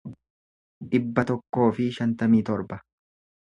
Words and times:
dhibba 0.93 1.25
tokkoo 1.33 1.69
fi 1.77 1.87
shantamii 1.99 2.43
torba 2.51 2.85